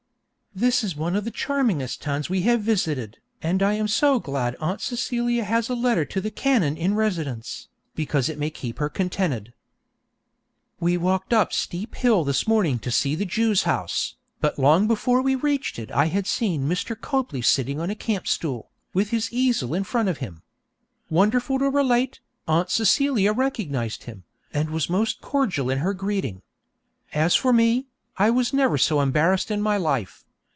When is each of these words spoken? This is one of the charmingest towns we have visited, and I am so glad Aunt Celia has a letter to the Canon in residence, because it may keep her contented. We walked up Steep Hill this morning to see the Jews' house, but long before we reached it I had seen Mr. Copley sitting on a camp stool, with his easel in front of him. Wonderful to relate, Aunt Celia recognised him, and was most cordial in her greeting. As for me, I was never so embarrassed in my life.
This 0.53 0.83
is 0.83 0.97
one 0.97 1.15
of 1.15 1.23
the 1.23 1.31
charmingest 1.31 2.01
towns 2.01 2.29
we 2.29 2.41
have 2.41 2.59
visited, 2.61 3.19
and 3.41 3.63
I 3.63 3.75
am 3.75 3.87
so 3.87 4.19
glad 4.19 4.57
Aunt 4.59 4.81
Celia 4.81 5.45
has 5.45 5.69
a 5.69 5.75
letter 5.75 6.03
to 6.03 6.19
the 6.19 6.29
Canon 6.29 6.75
in 6.75 6.93
residence, 6.93 7.69
because 7.95 8.27
it 8.27 8.37
may 8.37 8.49
keep 8.49 8.77
her 8.79 8.89
contented. 8.89 9.53
We 10.81 10.97
walked 10.97 11.31
up 11.31 11.53
Steep 11.53 11.95
Hill 11.95 12.25
this 12.25 12.49
morning 12.49 12.79
to 12.79 12.91
see 12.91 13.15
the 13.15 13.23
Jews' 13.25 13.63
house, 13.63 14.15
but 14.41 14.59
long 14.59 14.89
before 14.89 15.21
we 15.21 15.35
reached 15.35 15.79
it 15.79 15.89
I 15.89 16.07
had 16.07 16.27
seen 16.27 16.67
Mr. 16.67 16.99
Copley 16.99 17.41
sitting 17.41 17.79
on 17.79 17.89
a 17.89 17.95
camp 17.95 18.27
stool, 18.27 18.71
with 18.93 19.11
his 19.11 19.31
easel 19.31 19.73
in 19.73 19.85
front 19.85 20.09
of 20.09 20.17
him. 20.17 20.41
Wonderful 21.09 21.59
to 21.59 21.69
relate, 21.69 22.19
Aunt 22.45 22.69
Celia 22.69 23.31
recognised 23.31 24.03
him, 24.03 24.25
and 24.53 24.69
was 24.69 24.89
most 24.89 25.21
cordial 25.21 25.69
in 25.69 25.77
her 25.77 25.93
greeting. 25.93 26.41
As 27.13 27.35
for 27.35 27.53
me, 27.53 27.87
I 28.17 28.29
was 28.29 28.51
never 28.51 28.77
so 28.77 28.99
embarrassed 28.99 29.49
in 29.49 29.61
my 29.61 29.77
life. 29.77 30.25